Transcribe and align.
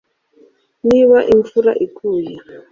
niba 0.87 1.17
imvura 1.33 1.71
iguye 1.85 2.35